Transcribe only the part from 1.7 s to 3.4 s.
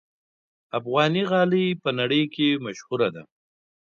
په نړۍ کې مشهوره ده.